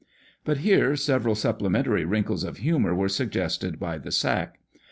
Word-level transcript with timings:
But 0.43 0.57
here 0.61 0.95
several 0.95 1.35
supplementary 1.35 2.05
wrinkles 2.05 2.43
of 2.43 2.57
humour 2.57 2.95
were 2.95 3.07
suggested 3.07 3.79
by 3.79 3.99
the 3.99 4.11
sack. 4.11 4.57